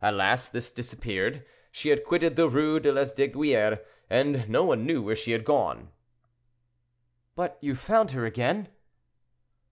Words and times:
At 0.00 0.14
last 0.14 0.52
this 0.52 0.70
disappeared; 0.70 1.44
she 1.72 1.88
had 1.88 2.04
quitted 2.04 2.36
the 2.36 2.48
Rue 2.48 2.78
de 2.78 2.92
Lesdiguieres, 2.92 3.80
and 4.08 4.48
no 4.48 4.62
one 4.62 4.86
knew 4.86 5.02
where 5.02 5.16
she 5.16 5.32
had 5.32 5.44
gone." 5.44 5.90
"But 7.34 7.58
you 7.60 7.74
found 7.74 8.12
her 8.12 8.24
again?" 8.24 8.68